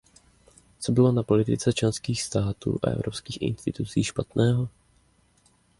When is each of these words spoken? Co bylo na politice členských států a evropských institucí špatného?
Co 0.79 0.91
bylo 0.91 1.11
na 1.11 1.23
politice 1.23 1.73
členských 1.73 2.21
států 2.23 2.79
a 2.83 2.87
evropských 2.89 3.41
institucí 3.41 4.03
špatného? 4.03 4.69